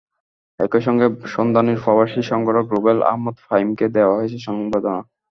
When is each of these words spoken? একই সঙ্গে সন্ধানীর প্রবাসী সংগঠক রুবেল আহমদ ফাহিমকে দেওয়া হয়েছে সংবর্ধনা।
একই 0.59 0.81
সঙ্গে 0.81 1.05
সন্ধানীর 1.35 1.81
প্রবাসী 1.83 2.21
সংগঠক 2.31 2.65
রুবেল 2.73 2.99
আহমদ 3.03 3.35
ফাহিমকে 3.45 3.85
দেওয়া 3.95 4.15
হয়েছে 4.17 4.37
সংবর্ধনা। 4.47 5.01